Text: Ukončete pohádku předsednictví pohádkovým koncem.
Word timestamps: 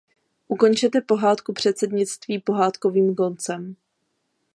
Ukončete 0.47 1.01
pohádku 1.01 1.53
předsednictví 1.53 2.39
pohádkovým 2.39 3.15
koncem. 3.15 3.75